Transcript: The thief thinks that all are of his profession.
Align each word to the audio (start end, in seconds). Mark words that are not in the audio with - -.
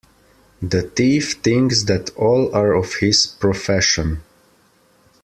The 0.63 0.81
thief 0.81 1.33
thinks 1.43 1.83
that 1.83 2.09
all 2.17 2.51
are 2.55 2.73
of 2.73 2.95
his 2.95 3.27
profession. 3.27 4.23